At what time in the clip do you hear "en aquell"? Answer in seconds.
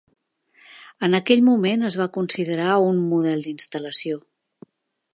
1.07-1.43